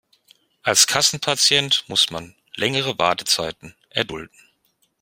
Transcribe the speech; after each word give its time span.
Als 0.63 0.87
Kassenpatient 0.87 1.83
muss 1.87 2.09
man 2.09 2.35
längere 2.55 2.97
Wartezeiten 2.97 3.75
erdulden. 3.91 4.35